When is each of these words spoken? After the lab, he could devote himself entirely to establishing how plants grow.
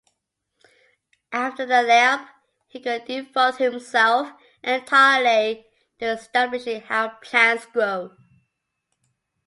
After 1.31 1.67
the 1.67 1.83
lab, 1.83 2.21
he 2.67 2.79
could 2.79 3.05
devote 3.05 3.57
himself 3.57 4.31
entirely 4.63 5.67
to 5.99 6.13
establishing 6.13 6.81
how 6.81 7.09
plants 7.21 7.67
grow. 7.67 8.15